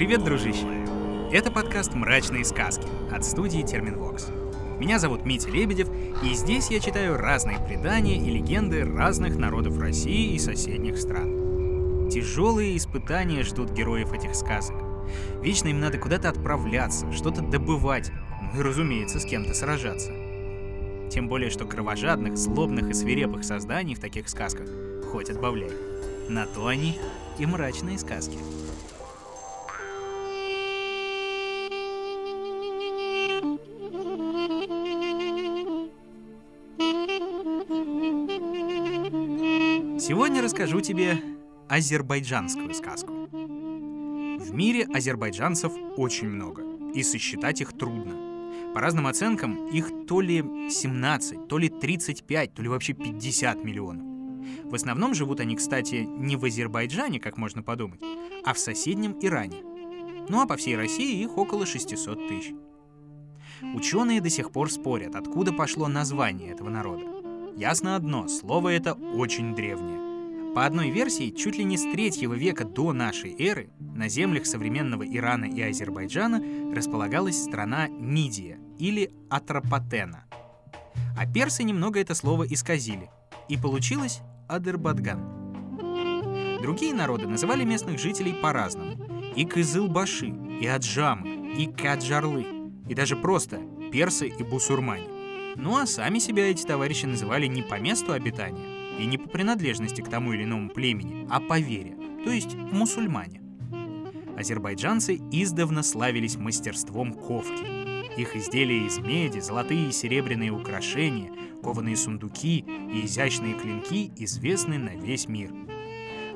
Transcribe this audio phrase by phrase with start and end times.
[0.00, 0.64] Привет, дружище!
[1.30, 4.28] Это подкаст «Мрачные сказки» от студии Терминвокс.
[4.78, 5.90] Меня зовут Митя Лебедев,
[6.24, 12.08] и здесь я читаю разные предания и легенды разных народов России и соседних стран.
[12.08, 14.76] Тяжелые испытания ждут героев этих сказок.
[15.42, 18.10] Вечно им надо куда-то отправляться, что-то добывать,
[18.54, 20.12] ну и, разумеется, с кем-то сражаться.
[21.10, 24.66] Тем более, что кровожадных, злобных и свирепых созданий в таких сказках
[25.12, 25.72] хоть отбавляй.
[26.30, 26.96] На то они
[27.38, 28.38] и мрачные сказки.
[40.00, 41.20] Сегодня расскажу тебе
[41.68, 43.12] азербайджанскую сказку.
[43.30, 46.62] В мире азербайджанцев очень много,
[46.94, 48.72] и сосчитать их трудно.
[48.72, 54.02] По разным оценкам, их то ли 17, то ли 35, то ли вообще 50 миллионов.
[54.64, 58.00] В основном живут они, кстати, не в Азербайджане, как можно подумать,
[58.42, 59.62] а в соседнем Иране.
[60.30, 62.54] Ну а по всей России их около 600 тысяч.
[63.74, 67.19] Ученые до сих пор спорят, откуда пошло название этого народа.
[67.56, 70.54] Ясно одно, слово это очень древнее.
[70.54, 75.04] По одной версии, чуть ли не с третьего века до нашей эры на землях современного
[75.06, 80.24] Ирана и Азербайджана располагалась страна Мидия или Атропатена.
[81.16, 83.10] А персы немного это слово исказили,
[83.48, 85.20] и получилось Адербадган.
[86.62, 88.96] Другие народы называли местных жителей по-разному.
[89.36, 92.44] И Кызылбаши, и Аджамы, и Каджарлы,
[92.88, 93.60] и даже просто
[93.92, 95.19] персы и бусурмане.
[95.56, 100.00] Ну а сами себя эти товарищи называли не по месту обитания и не по принадлежности
[100.00, 103.40] к тому или иному племени, а по вере, то есть мусульмане.
[104.36, 108.18] Азербайджанцы издавна славились мастерством ковки.
[108.18, 111.30] Их изделия из меди, золотые и серебряные украшения,
[111.62, 115.52] кованые сундуки и изящные клинки известны на весь мир.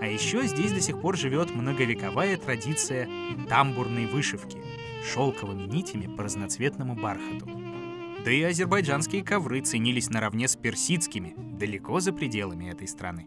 [0.01, 3.09] А еще здесь до сих пор живет многовековая традиция
[3.49, 4.59] тамбурной вышивки
[5.05, 7.64] шелковыми нитями по разноцветному бархату.
[8.25, 13.27] Да и азербайджанские ковры ценились наравне с персидскими, далеко за пределами этой страны.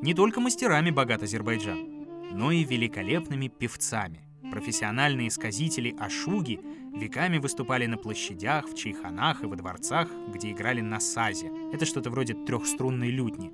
[0.00, 4.24] Не только мастерами богат Азербайджан, но и великолепными певцами.
[4.50, 6.60] Профессиональные сказители ашуги
[6.94, 11.50] веками выступали на площадях, в чайханах и во дворцах, где играли на сазе.
[11.74, 13.52] Это что-то вроде трехструнной лютни.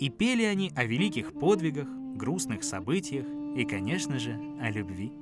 [0.00, 1.86] И пели они о великих подвигах,
[2.16, 3.26] грустных событиях
[3.56, 5.12] и, конечно же, о любви.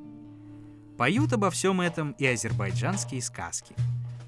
[0.97, 3.75] Поют обо всем этом и азербайджанские сказки.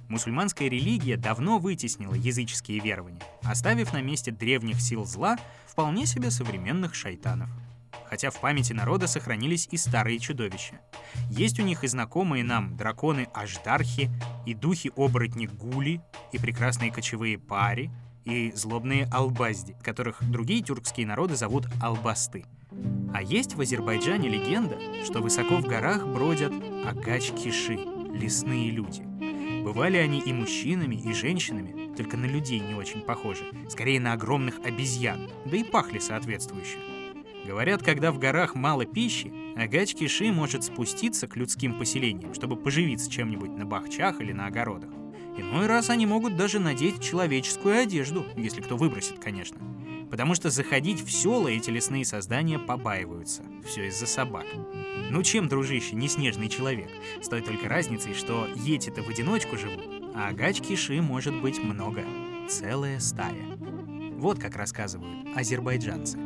[0.09, 5.37] Мусульманская религия давно вытеснила языческие верования, оставив на месте древних сил зла
[5.67, 7.51] вполне себе современных шайтанов.
[8.09, 10.81] Хотя в памяти народа сохранились и старые чудовища.
[11.29, 14.11] Есть у них и знакомые нам драконы Аждархи,
[14.47, 16.01] и духи-оборотни Гули,
[16.33, 17.91] и прекрасные кочевые пари,
[18.25, 22.45] и злобные албазди, которых другие тюркские народы зовут албасты.
[23.13, 26.53] А есть в Азербайджане легенда, что высоко в горах бродят
[26.85, 27.79] агач-киши,
[28.15, 29.16] лесные люди.
[29.67, 34.61] Бывали они и мужчинами, и женщинами, только на людей не очень похожи, скорее на огромных
[34.65, 36.79] обезьян, да и пахли соответствующе.
[37.45, 43.59] Говорят, когда в горах мало пищи, агач-киши может спуститься к людским поселениям, чтобы поживиться чем-нибудь
[43.59, 44.91] на бахчах или на огородах.
[45.37, 49.59] Иной раз они могут даже надеть человеческую одежду, если кто выбросит, конечно.
[50.11, 53.43] Потому что заходить в села эти лесные создания побаиваются.
[53.67, 54.47] Все из-за собак.
[55.11, 56.91] Ну чем, дружище, не снежный человек?
[57.23, 59.85] С той только разницей, что ети-то в одиночку живут,
[60.15, 62.05] а агач-киши может быть много.
[62.49, 63.57] Целая стая.
[64.17, 66.19] Вот как рассказывают азербайджанцы.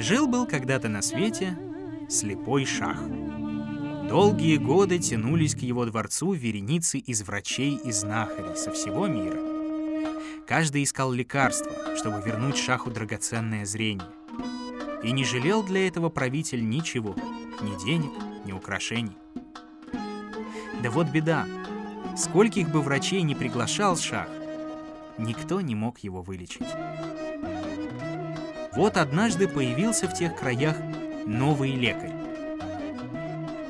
[0.00, 1.58] Жил-был когда-то на свете
[2.08, 2.98] слепой шах.
[4.08, 9.38] Долгие годы тянулись к его дворцу вереницы из врачей и знахарей со всего мира.
[10.46, 14.08] Каждый искал лекарства, чтобы вернуть шаху драгоценное зрение.
[15.02, 17.14] И не жалел для этого правитель ничего,
[17.60, 18.12] ни денег,
[18.46, 19.18] ни украшений.
[20.82, 21.46] Да вот беда.
[22.16, 24.30] Скольких бы врачей не приглашал шах,
[25.18, 26.68] никто не мог его вылечить.
[28.72, 30.76] Вот однажды появился в тех краях
[31.26, 32.12] новый лекарь.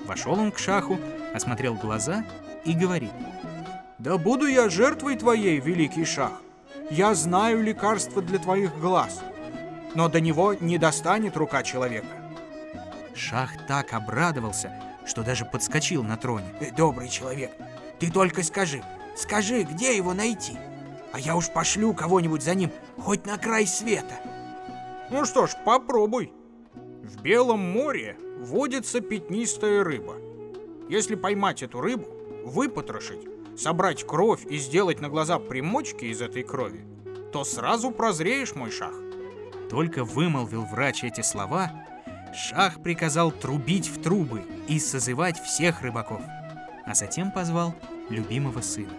[0.06, 0.99] Вошел он к шаху,
[1.35, 2.25] осмотрел глаза
[2.64, 3.12] и говорит.
[3.99, 6.43] «Да буду я жертвой твоей, великий шах.
[6.91, 9.20] Я знаю лекарство для твоих глаз,
[9.94, 12.08] но до него не достанет рука человека».
[13.14, 14.73] Шах так обрадовался,
[15.06, 16.46] что даже подскочил на троне.
[16.61, 17.53] Э, Добрый человек,
[17.99, 18.82] ты только скажи,
[19.17, 20.58] скажи, где его найти?
[21.12, 24.14] А я уж пошлю кого-нибудь за ним, хоть на край света.
[25.11, 26.33] Ну что ж, попробуй.
[27.03, 30.17] В Белом море водится пятнистая рыба.
[30.89, 32.07] Если поймать эту рыбу,
[32.45, 36.85] выпотрошить, собрать кровь и сделать на глаза примочки из этой крови,
[37.33, 38.95] то сразу прозреешь, мой шах.
[39.69, 41.71] Только вымолвил врач эти слова,
[42.33, 46.23] Шах приказал трубить в трубы и созывать всех рыбаков,
[46.87, 47.75] а затем позвал
[48.09, 48.93] любимого сына.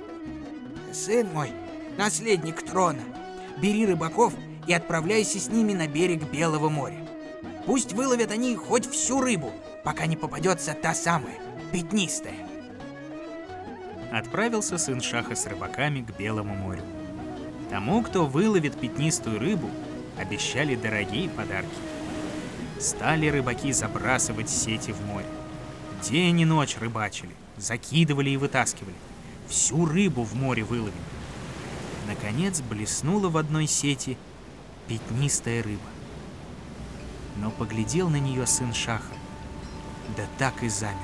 [0.91, 1.51] Сын мой,
[1.97, 3.03] наследник трона,
[3.61, 4.33] бери рыбаков
[4.67, 6.97] и отправляйся с ними на берег Белого моря.
[7.65, 9.51] Пусть выловят они хоть всю рыбу,
[9.83, 11.35] пока не попадется та самая,
[11.71, 12.35] пятнистая.
[14.11, 16.83] Отправился сын Шаха с рыбаками к Белому морю.
[17.69, 19.69] Тому, кто выловит пятнистую рыбу,
[20.17, 21.69] обещали дорогие подарки.
[22.79, 25.27] Стали рыбаки забрасывать сети в море.
[26.03, 28.95] День и ночь рыбачили, закидывали и вытаскивали.
[29.47, 30.93] Всю рыбу в море выловили.
[32.07, 34.17] Наконец блеснула в одной сети
[34.91, 35.79] пятнистая рыба.
[37.37, 39.13] Но поглядел на нее сын Шаха,
[40.17, 40.97] да так и замер.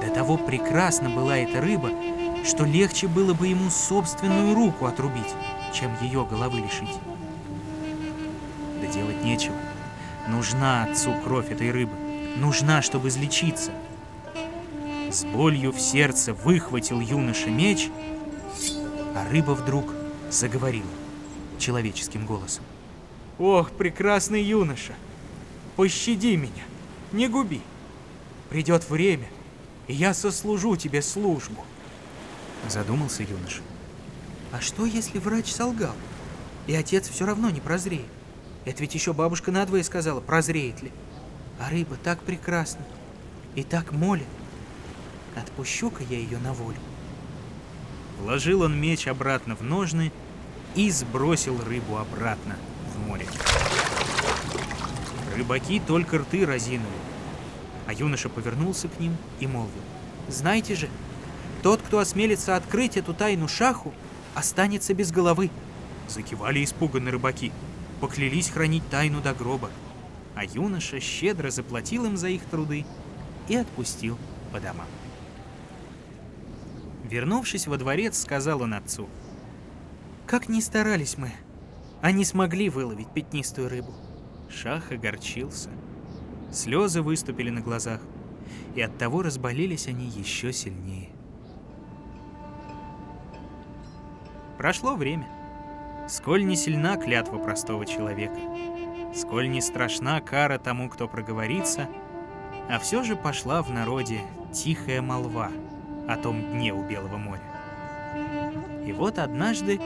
[0.00, 1.90] До того прекрасна была эта рыба,
[2.44, 5.34] что легче было бы ему собственную руку отрубить,
[5.74, 7.00] чем ее головы лишить.
[8.80, 9.56] Да делать нечего.
[10.28, 11.94] Нужна отцу кровь этой рыбы.
[12.36, 13.72] Нужна, чтобы излечиться.
[15.10, 17.90] С болью в сердце выхватил юноша меч,
[19.16, 19.92] а рыба вдруг
[20.30, 21.01] заговорила
[21.62, 22.64] человеческим голосом.
[23.38, 24.92] Ох, прекрасный юноша,
[25.76, 26.64] пощади меня,
[27.12, 27.62] не губи.
[28.50, 29.28] Придет время,
[29.86, 31.64] и я сослужу тебе службу.
[32.68, 33.62] Задумался юноша.
[34.52, 35.94] А что, если врач солгал?
[36.66, 38.06] И отец все равно не прозреет.
[38.64, 40.92] Это ведь еще бабушка надвое сказала, прозреет ли.
[41.58, 42.84] А рыба так прекрасна
[43.54, 44.26] и так молит.
[45.34, 46.76] Отпущу-ка я ее на волю.
[48.20, 50.12] Вложил он меч обратно в ножны
[50.74, 52.56] и сбросил рыбу обратно
[52.94, 53.26] в море.
[55.36, 56.86] Рыбаки только рты разинули,
[57.86, 59.82] а юноша повернулся к ним и молвил.
[60.28, 60.88] Знаете же,
[61.62, 63.92] тот, кто осмелится открыть эту тайну шаху,
[64.34, 65.50] останется без головы.
[66.08, 67.52] Закивали испуганно рыбаки,
[68.00, 69.70] поклялись хранить тайну до гроба,
[70.34, 72.84] а юноша щедро заплатил им за их труды
[73.48, 74.18] и отпустил
[74.52, 74.86] по домам.
[77.08, 79.08] Вернувшись во дворец, сказал он отцу.
[80.32, 81.30] Как ни старались мы,
[82.00, 83.92] а не смогли выловить пятнистую рыбу.
[84.48, 85.68] Шах огорчился.
[86.50, 88.00] Слезы выступили на глазах,
[88.74, 91.10] и оттого разболелись они еще сильнее.
[94.56, 95.28] Прошло время.
[96.08, 98.40] Сколь не сильна клятва простого человека,
[99.14, 101.90] сколь не страшна кара тому, кто проговорится,
[102.70, 105.50] а все же пошла в народе тихая молва
[106.08, 107.42] о том дне у Белого моря.
[108.86, 109.78] И вот однажды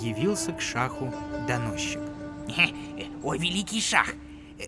[0.00, 1.12] явился к шаху
[1.46, 2.00] доносчик.
[3.22, 4.08] О, великий шах,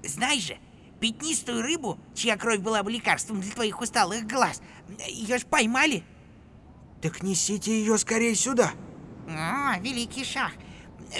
[0.03, 0.59] знаешь же,
[1.01, 4.63] пятнистую рыбу, чья кровь была бы лекарством для твоих усталых глаз,
[5.09, 6.05] ее ж поймали.
[7.03, 8.73] Так несите ее скорее сюда.
[9.29, 10.53] О, великий шах,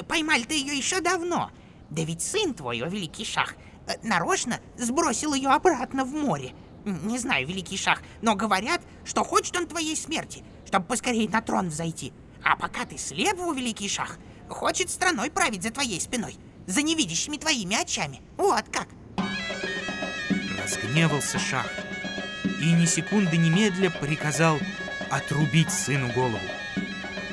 [0.09, 1.51] поймали ты ее еще давно.
[1.91, 3.55] Да ведь сын твой, о великий шах,
[4.03, 6.55] нарочно сбросил ее обратно в море.
[6.85, 11.69] Не знаю, великий шах, но говорят, что хочет он твоей смерти, чтобы поскорее на трон
[11.69, 12.13] взойти.
[12.45, 16.37] А пока ты слеп, о великий шах, хочет страной править за твоей спиной,
[16.67, 18.21] за невидящими твоими очами.
[18.37, 18.89] Вот как.
[20.63, 21.67] Разгневался шах
[22.61, 24.59] и ни секунды немедля приказал
[25.11, 26.39] отрубить сыну голову.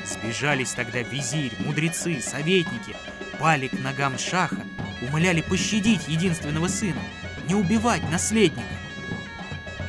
[0.04, 2.96] Сбежались тогда визирь, мудрецы, советники,
[3.38, 4.64] пали к ногам шаха,
[5.00, 7.00] умоляли пощадить единственного сына,
[7.48, 8.66] не убивать наследника.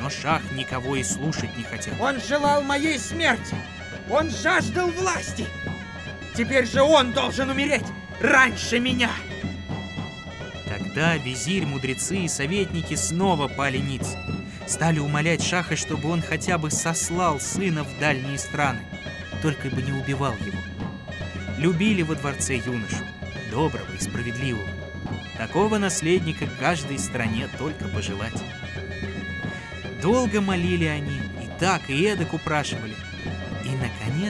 [0.00, 1.94] Но шах никого и слушать не хотел.
[2.00, 3.54] Он желал моей смерти.
[4.10, 5.46] Он жаждал власти.
[6.36, 7.84] Теперь же он должен умереть
[8.20, 9.10] раньше меня.
[10.66, 14.06] Тогда визирь, мудрецы и советники снова пали ниц.
[14.66, 18.80] Стали умолять Шаха, чтобы он хотя бы сослал сына в дальние страны,
[19.42, 20.58] только бы не убивал его.
[21.58, 23.04] Любили во дворце юношу,
[23.50, 24.68] доброго и справедливого.
[25.36, 28.42] Такого наследника каждой стране только пожелать.
[30.00, 32.94] Долго молили они, и так, и эдак упрашивали.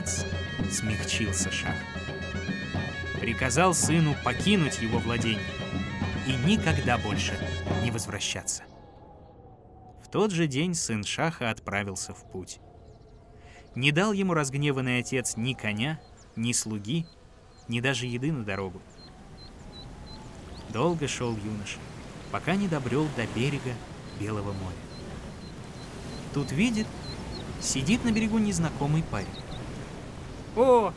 [0.04, 0.26] Наконец,
[0.70, 1.76] смягчился Шах.
[3.20, 5.44] Приказал сыну покинуть его владение
[6.26, 7.38] и никогда больше
[7.82, 8.64] не возвращаться.
[10.02, 12.60] В тот же день сын Шаха отправился в путь.
[13.74, 16.00] Не дал ему разгневанный отец ни коня,
[16.36, 17.06] ни слуги,
[17.68, 18.80] ни даже еды на дорогу.
[20.70, 21.78] Долго шел юноша,
[22.30, 23.72] пока не добрел до берега
[24.20, 24.76] Белого моря.
[26.34, 26.86] Тут видит,
[27.60, 29.43] сидит на берегу незнакомый парень.
[30.56, 30.92] О,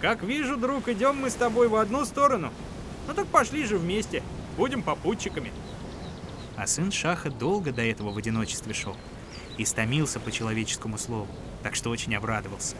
[0.00, 2.50] как вижу, друг, идем мы с тобой в одну сторону.
[3.06, 4.22] Ну так пошли же вместе,
[4.56, 5.52] будем попутчиками.
[6.56, 8.96] А сын Шаха долго до этого в одиночестве шел
[9.58, 11.28] и стомился по человеческому слову,
[11.62, 12.76] так что очень обрадовался.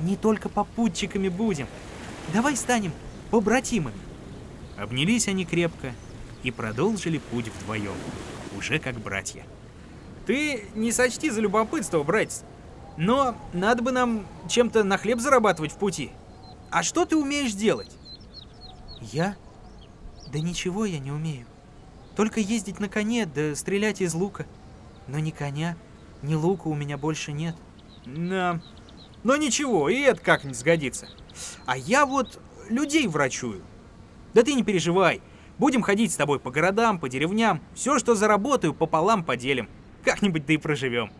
[0.00, 1.66] Не только попутчиками будем,
[2.34, 2.92] давай станем
[3.30, 3.96] побратимами.
[4.76, 5.92] Обнялись они крепко
[6.42, 7.96] и продолжили путь вдвоем,
[8.58, 9.44] уже как братья.
[10.26, 12.44] Ты не сочти за любопытство, братец,
[12.96, 16.10] но надо бы нам чем-то на хлеб зарабатывать в пути.
[16.70, 17.96] А что ты умеешь делать?
[19.00, 19.36] Я?
[20.32, 21.46] Да ничего я не умею.
[22.16, 24.46] Только ездить на коне, да стрелять из лука.
[25.06, 25.76] Но ни коня,
[26.22, 27.54] ни лука у меня больше нет.
[28.06, 28.60] Да.
[29.22, 31.08] Но ничего, и это как-нибудь сгодится.
[31.66, 33.62] А я вот людей врачую.
[34.34, 35.20] Да ты не переживай.
[35.58, 37.60] Будем ходить с тобой по городам, по деревням.
[37.74, 39.68] Все, что заработаю, пополам поделим.
[40.04, 41.10] Как-нибудь да и проживем.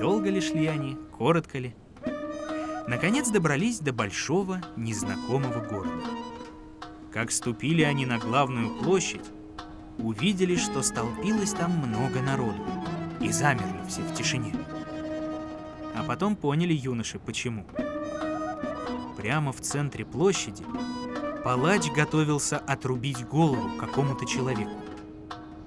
[0.00, 1.74] Долго ли шли они, коротко ли?
[2.88, 6.04] Наконец добрались до большого незнакомого города.
[7.12, 9.26] Как ступили они на главную площадь,
[9.98, 12.62] увидели, что столпилось там много народу,
[13.20, 14.54] и замерли все в тишине.
[15.94, 17.66] А потом поняли юноши, почему.
[19.18, 20.64] Прямо в центре площади
[21.44, 24.80] палач готовился отрубить голову какому-то человеку.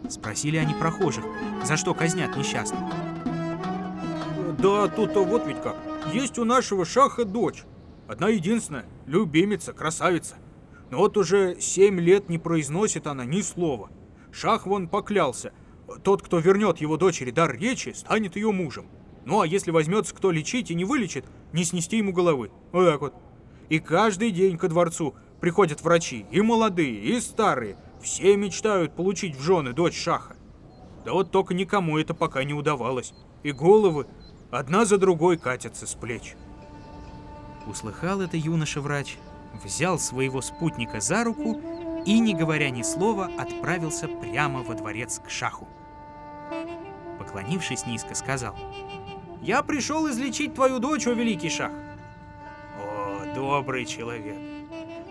[0.10, 1.24] Спросили они прохожих,
[1.64, 2.80] за что казнят несчастных.
[4.64, 5.76] Да тут вот ведь как.
[6.14, 7.66] Есть у нашего шаха дочь.
[8.08, 10.36] Одна единственная, любимица, красавица.
[10.90, 13.90] Но вот уже семь лет не произносит она ни слова.
[14.32, 15.52] Шах вон поклялся.
[16.02, 18.86] Тот, кто вернет его дочери дар речи, станет ее мужем.
[19.26, 22.50] Ну а если возьмется кто лечить и не вылечит, не снести ему головы.
[22.72, 23.14] Вот так вот.
[23.68, 27.76] И каждый день ко дворцу приходят врачи, и молодые, и старые.
[28.02, 30.38] Все мечтают получить в жены дочь Шаха.
[31.04, 33.14] Да вот только никому это пока не удавалось.
[33.44, 34.08] И головы
[34.54, 36.36] одна за другой катятся с плеч.
[37.66, 39.18] Услыхал это юноша-врач,
[39.64, 41.60] взял своего спутника за руку
[42.06, 45.68] и, не говоря ни слова, отправился прямо во дворец к шаху.
[47.18, 48.56] Поклонившись низко, сказал,
[49.42, 51.72] «Я пришел излечить твою дочь, о великий шах!»
[52.78, 54.38] «О, добрый человек!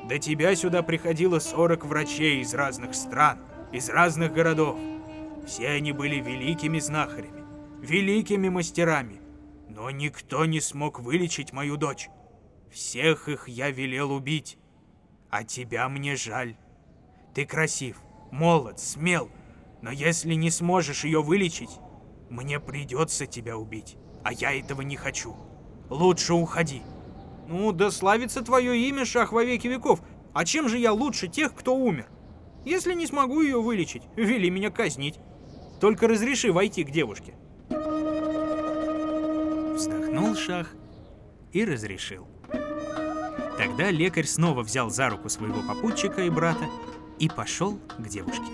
[0.05, 3.39] До тебя сюда приходило 40 врачей из разных стран,
[3.73, 4.77] из разных городов.
[5.47, 7.45] Все они были великими знахарями,
[7.81, 9.22] великими мастерами,
[9.75, 12.09] но никто не смог вылечить мою дочь.
[12.71, 14.59] Всех их я велел убить,
[15.31, 16.57] а тебя мне жаль.
[17.35, 17.97] Ты красив,
[18.31, 19.31] молод, смел,
[19.81, 21.71] но если не сможешь ее вылечить,
[22.29, 25.35] мне придется тебя убить, а я этого не хочу.
[25.89, 26.83] Лучше уходи.
[27.49, 30.03] Ну, да славится твое имя, Шах, во веки веков.
[30.35, 32.09] А чем же я лучше тех, кто умер?
[32.65, 35.19] Если не смогу ее вылечить, вели меня казнить.
[35.81, 37.35] Только разреши войти к девушке.
[40.13, 40.67] Вздохнул Шах
[41.53, 42.29] и разрешил.
[43.57, 46.67] Тогда лекарь снова взял за руку своего попутчика и брата
[47.19, 48.53] и пошел к девушке.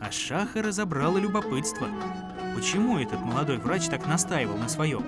[0.00, 1.86] А Шаха разобрало любопытство.
[2.56, 5.04] Почему этот молодой врач так настаивал на своем?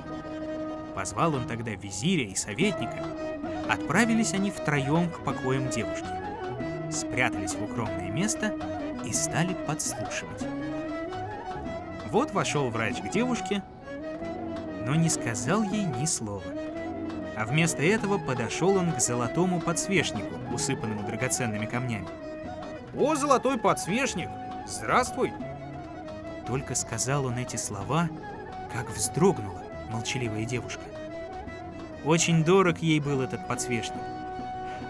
[0.95, 3.05] Позвал он тогда визиря и советника.
[3.69, 6.07] Отправились они втроем к покоям девушки.
[6.93, 8.55] Спрятались в укромное место
[9.05, 10.47] и стали подслушивать.
[12.13, 13.65] Вот вошел врач к девушке,
[14.93, 16.43] но не сказал ей ни слова.
[17.35, 22.09] А вместо этого подошел он к золотому подсвечнику, усыпанному драгоценными камнями.
[22.95, 24.29] «О, золотой подсвечник!
[24.69, 25.33] Здравствуй!»
[26.47, 28.11] Только сказал он эти слова,
[28.71, 30.83] как вздрогнула молчаливая девушка.
[32.05, 34.03] Очень дорог ей был этот подсвечник.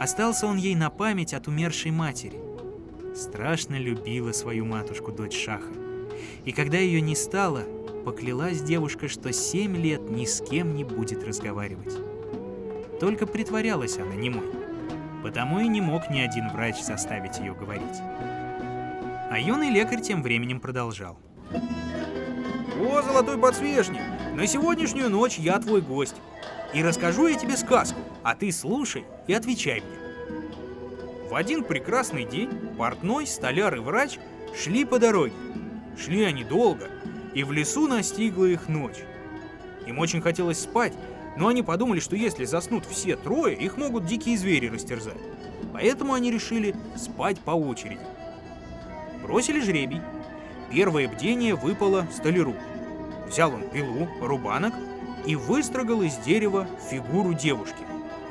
[0.00, 2.40] Остался он ей на память от умершей матери.
[3.14, 5.73] Страшно любила свою матушку дочь Шаха.
[6.44, 7.62] И когда ее не стало,
[8.04, 11.94] поклялась девушка, что семь лет ни с кем не будет разговаривать.
[13.00, 14.50] Только притворялась она немой,
[15.23, 18.00] потому и не мог ни один врач заставить ее говорить.
[19.30, 21.18] А юный лекарь тем временем продолжал.
[22.80, 24.02] «О, золотой подсвечник!
[24.35, 26.16] На сегодняшнюю ночь я твой гость.
[26.75, 29.99] И расскажу я тебе сказку, а ты слушай и отвечай мне.
[31.28, 34.18] В один прекрасный день портной, столяр и врач
[34.56, 35.35] шли по дороге.
[35.99, 36.88] Шли они долго,
[37.34, 39.04] и в лесу настигла их ночь.
[39.86, 40.92] Им очень хотелось спать,
[41.36, 45.16] но они подумали, что если заснут все трое, их могут дикие звери растерзать.
[45.72, 48.00] Поэтому они решили спать по очереди.
[49.22, 50.02] Бросили жребий.
[50.70, 52.54] Первое бдение выпало столяру.
[53.28, 54.74] Взял он пилу, рубанок
[55.26, 57.84] и выстрогал из дерева фигуру девушки,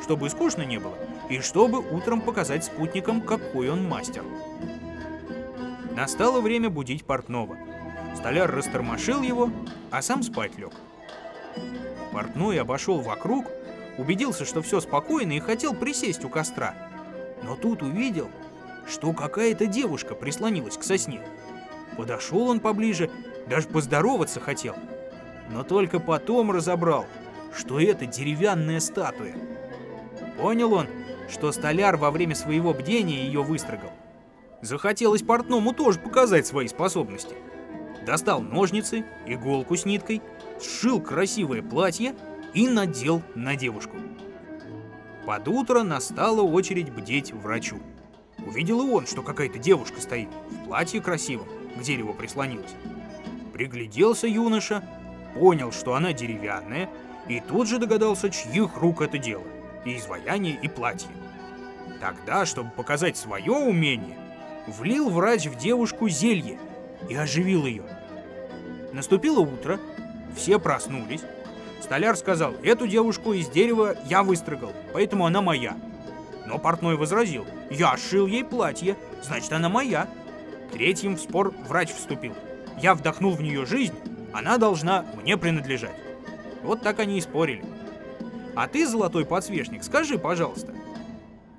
[0.03, 0.95] чтобы скучно не было,
[1.29, 4.23] и чтобы утром показать спутникам, какой он мастер.
[5.95, 7.57] Настало время будить портного.
[8.15, 9.49] Столяр растормошил его,
[9.89, 10.73] а сам спать лег.
[12.11, 13.45] Портной обошел вокруг,
[13.97, 16.75] убедился, что все спокойно и хотел присесть у костра.
[17.43, 18.29] Но тут увидел,
[18.87, 21.21] что какая-то девушка прислонилась к сосне.
[21.97, 23.09] Подошел он поближе,
[23.47, 24.75] даже поздороваться хотел.
[25.49, 27.05] Но только потом разобрал,
[27.55, 29.35] что это деревянная статуя.
[30.37, 30.87] Понял он,
[31.29, 33.91] что столяр во время своего бдения ее выстрогал.
[34.61, 37.35] Захотелось портному тоже показать свои способности.
[38.05, 40.21] Достал ножницы, иголку с ниткой,
[40.61, 42.15] сшил красивое платье
[42.53, 43.97] и надел на девушку.
[45.25, 47.79] Под утро настала очередь бдеть врачу.
[48.45, 52.73] Увидел и он, что какая-то девушка стоит, в платье красивом, к дереву прислонилась.
[53.53, 54.83] Пригляделся юноша,
[55.35, 56.89] понял, что она деревянная,
[57.27, 59.43] и тут же догадался, чьих рук это дело,
[59.85, 61.11] и изваяние, и платье.
[61.99, 64.17] Тогда, чтобы показать свое умение,
[64.65, 66.57] влил врач в девушку зелье
[67.09, 67.83] и оживил ее.
[68.93, 69.79] Наступило утро,
[70.35, 71.21] все проснулись.
[71.81, 75.75] Столяр сказал, эту девушку из дерева я выстрогал, поэтому она моя.
[76.45, 80.07] Но портной возразил, я сшил ей платье, значит она моя.
[80.71, 82.33] Третьим в спор врач вступил.
[82.81, 83.95] Я вдохнул в нее жизнь,
[84.33, 85.95] она должна мне принадлежать.
[86.63, 87.63] Вот так они и спорили.
[88.55, 90.73] А ты, золотой подсвечник, скажи, пожалуйста,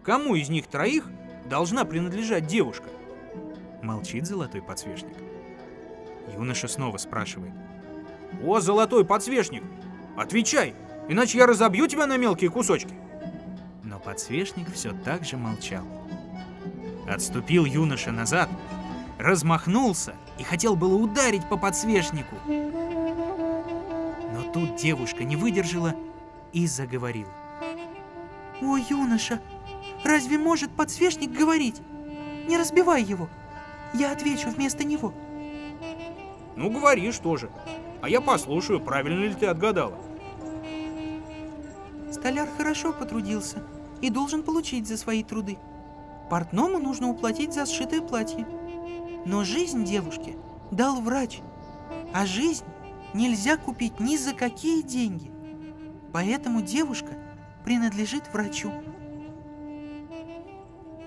[0.03, 1.09] кому из них троих
[1.49, 2.89] должна принадлежать девушка?
[3.83, 5.17] Молчит золотой подсвечник.
[6.35, 7.53] Юноша снова спрашивает.
[8.45, 9.63] О, золотой подсвечник,
[10.17, 10.75] отвечай,
[11.09, 12.95] иначе я разобью тебя на мелкие кусочки.
[13.83, 15.85] Но подсвечник все так же молчал.
[17.09, 18.49] Отступил юноша назад,
[19.19, 22.37] размахнулся и хотел было ударить по подсвечнику.
[22.47, 25.95] Но тут девушка не выдержала
[26.53, 27.31] и заговорила.
[28.61, 29.41] «О, юноша,
[30.05, 31.83] разве может подсвечник говорить?
[32.47, 33.29] Не разбивай его,
[33.93, 35.13] я отвечу вместо него».
[36.57, 37.51] «Ну, говори, что же,
[38.01, 39.99] а я послушаю, правильно ли ты отгадала».
[42.11, 43.63] Столяр хорошо потрудился
[44.01, 45.59] и должен получить за свои труды.
[46.29, 48.47] Портному нужно уплатить за сшитое платье.
[49.25, 50.37] Но жизнь девушке
[50.71, 51.41] дал врач,
[52.13, 52.65] а жизнь
[53.15, 55.31] нельзя купить ни за какие деньги.
[56.13, 57.13] Поэтому девушка
[57.65, 58.73] принадлежит врачу.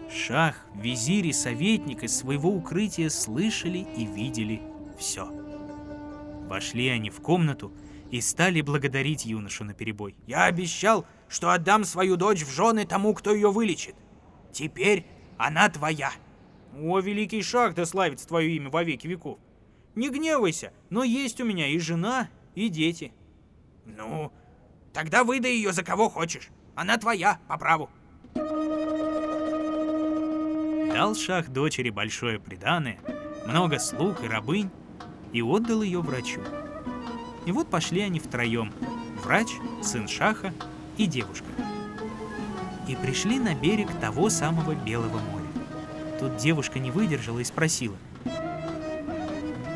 [0.10, 4.62] Шах, визирь и советник из своего укрытия слышали и видели
[4.96, 5.30] все.
[6.48, 7.74] Вошли они в комнату
[8.12, 10.16] и стали благодарить юношу на перебой.
[10.28, 13.96] Я обещал, что отдам свою дочь в жены тому, кто ее вылечит.
[14.52, 15.06] Теперь
[15.38, 16.12] она твоя.
[16.78, 19.40] О, великий шах, да славится твое имя во веки веков.
[19.96, 23.14] Не гневайся, но есть у меня и жена, и дети.
[23.86, 24.32] Ну,
[24.94, 26.50] тогда выдай ее за кого хочешь.
[26.76, 27.90] Она твоя, по праву.
[30.94, 33.00] Дал шах дочери большое приданое,
[33.48, 34.70] много слуг и рабынь,
[35.36, 36.40] и отдал ее врачу.
[37.46, 38.72] И вот пошли они втроем,
[39.22, 39.50] врач,
[39.84, 40.54] сын шаха
[40.96, 41.46] и девушка.
[42.88, 45.46] И пришли на берег того самого Белого моря.
[46.22, 47.98] Тут девушка не выдержала и спросила.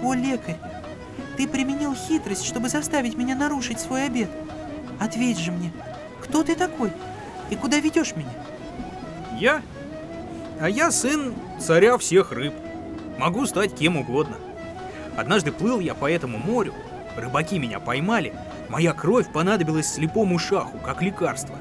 [0.01, 0.55] «О, лекарь,
[1.35, 4.29] ты применил хитрость, чтобы заставить меня нарушить свой обед.
[4.97, 5.73] Ответь же мне,
[6.21, 6.93] кто ты такой
[7.49, 8.31] и куда ведешь меня?»
[9.37, 9.61] «Я?
[10.61, 12.53] А я сын царя всех рыб.
[13.17, 14.37] Могу стать кем угодно.
[15.19, 16.73] Однажды плыл я по этому морю,
[17.17, 18.33] рыбаки меня поймали,
[18.69, 21.57] моя кровь понадобилась слепому шаху, как лекарство.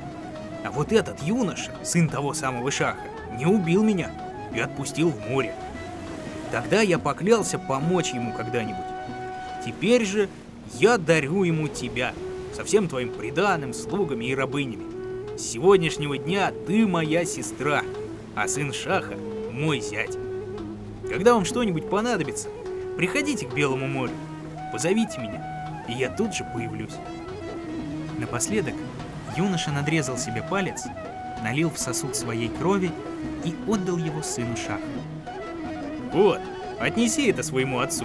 [0.64, 3.01] А вот этот юноша, сын того самого шаха,
[3.37, 4.12] не убил меня
[4.55, 5.53] и отпустил в море.
[6.53, 8.87] Тогда я поклялся помочь ему когда-нибудь.
[9.66, 10.29] Теперь же
[10.75, 12.12] я дарю ему тебя,
[12.55, 15.37] со всем твоим приданым, слугами и рабынями.
[15.37, 17.83] С сегодняшнего дня ты моя сестра,
[18.37, 19.16] а сын Шаха—
[19.53, 20.16] мой зять.
[21.09, 22.49] Когда вам что-нибудь понадобится,
[22.99, 24.13] приходите к Белому морю,
[24.73, 26.97] позовите меня, и я тут же появлюсь.
[28.19, 28.75] Напоследок
[29.37, 30.83] юноша надрезал себе палец,
[31.45, 32.91] налил в сосуд своей крови
[33.45, 34.83] и отдал его сыну Шаха.
[36.13, 36.41] Вот,
[36.81, 38.05] отнеси это своему отцу,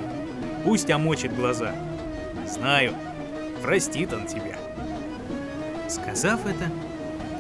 [0.64, 1.74] пусть омочит глаза.
[2.48, 2.94] Знаю,
[3.64, 4.58] простит он тебя.
[5.90, 6.70] Сказав это,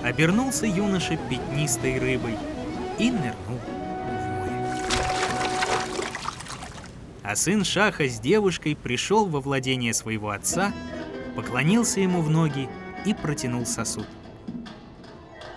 [0.03, 2.35] обернулся юноша пятнистой рыбой
[2.97, 3.59] и нырнул
[7.33, 10.71] А сын Шаха с девушкой пришел во владение своего отца,
[11.35, 12.69] поклонился ему в ноги
[13.07, 14.05] и протянул сосуд.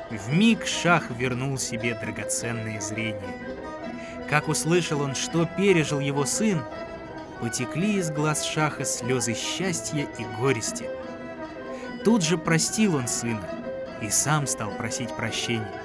[0.09, 3.21] В миг Шах вернул себе драгоценное зрение.
[4.31, 6.62] Как услышал он, что пережил его сын,
[7.43, 10.89] потекли из глаз Шаха слезы счастья и горести.
[12.07, 13.51] Тут же простил он сына
[14.01, 15.83] и сам стал просить прощения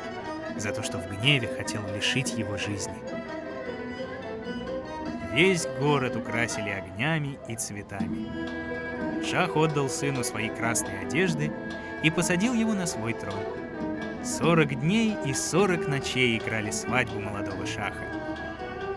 [0.56, 2.95] за то, что в гневе хотел лишить его жизни.
[5.33, 8.27] Весь город украсили огнями и цветами.
[9.23, 11.51] Шах отдал сыну свои красные одежды
[12.03, 13.39] и посадил его на свой трон.
[14.25, 18.03] Сорок дней и сорок ночей играли свадьбу молодого шаха.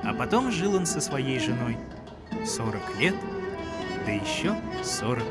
[0.02, 1.76] А потом жил он со своей женой
[2.44, 3.14] сорок лет,
[4.04, 5.24] да еще сорок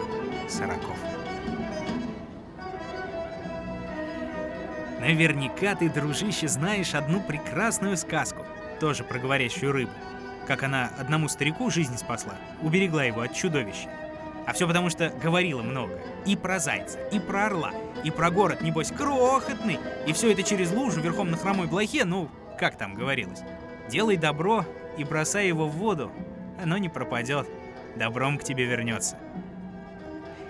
[0.47, 0.97] сороков.
[5.01, 8.45] Наверняка ты, дружище, знаешь одну прекрасную сказку,
[8.79, 9.91] тоже про говорящую рыбу.
[10.47, 13.89] Как она одному старику жизнь спасла, уберегла его от чудовища.
[14.45, 15.99] А все потому, что говорила много.
[16.25, 17.71] И про зайца, и про орла,
[18.03, 19.79] и про город, небось, крохотный.
[20.05, 22.29] И все это через лужу верхом на хромой блохе, ну,
[22.59, 23.39] как там говорилось.
[23.89, 24.65] Делай добро
[24.97, 26.11] и бросай его в воду,
[26.61, 27.47] оно не пропадет,
[27.95, 29.17] добром к тебе вернется.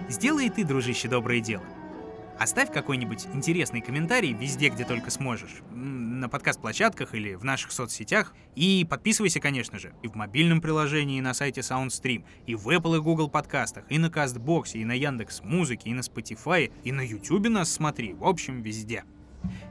[0.09, 1.63] Сделай и ты, дружище, доброе дело.
[2.39, 5.61] Оставь какой-нибудь интересный комментарий везде, где только сможешь.
[5.71, 8.33] На подкаст-площадках или в наших соцсетях.
[8.55, 12.97] И подписывайся, конечно же, и в мобильном приложении, и на сайте SoundStream, и в Apple
[12.97, 17.01] и Google подкастах, и на Кастбоксе, и на Яндекс Музыке, и на Spotify, и на
[17.01, 18.13] YouTube нас смотри.
[18.13, 19.03] В общем, везде.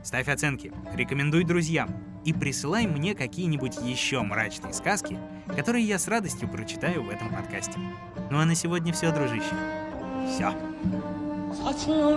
[0.02, 1.90] Ставь оценки, рекомендуй друзьям
[2.24, 7.78] и присылай мне какие-нибудь еще мрачные сказки, которые я с радостью прочитаю в этом подкасте.
[8.30, 9.54] Ну а на сегодня все, дружище.
[10.28, 10.54] Все.
[11.52, 12.16] Находил и